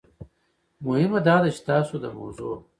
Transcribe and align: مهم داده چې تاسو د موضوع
مهم 0.85 1.13
داده 1.27 1.49
چې 1.55 1.61
تاسو 1.69 1.93
د 2.03 2.05
موضوع 2.17 2.55